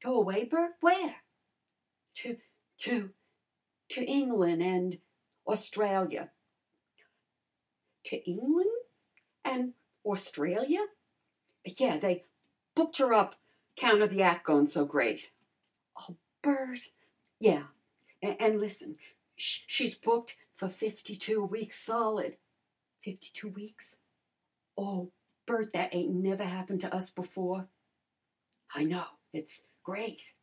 [0.00, 0.76] "Go away, Bert!
[0.78, 1.22] Where?"
[2.14, 2.40] "To
[2.82, 3.10] to
[3.90, 5.02] Englund, an'
[5.44, 6.30] Australia."
[8.04, 8.72] "To Englund,
[9.44, 10.86] an' Australia?"
[11.64, 12.26] "Yeah, they
[12.76, 13.40] booked her up
[13.74, 15.32] 'count o' the ac' goin' so great."
[15.96, 16.92] "Oh, Bert!"
[17.40, 17.66] "Yeah.
[18.22, 18.94] An' lissen.
[19.34, 22.38] She's booked for fifty two weeks solid!"
[23.00, 23.96] "Fifty two weeks!
[24.76, 25.10] Oh,
[25.44, 27.68] Bert, that ain't never happened to us before!"
[28.72, 29.08] "I know.
[29.32, 30.34] It's great!"